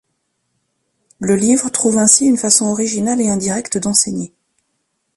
Le 1.19 1.35
livre 1.35 1.69
trouve 1.69 1.99
ainsi 1.99 2.25
une 2.25 2.39
façon 2.39 2.65
originale 2.65 3.21
et 3.21 3.29
indirecte 3.29 3.77
d'enseigner. 3.77 4.33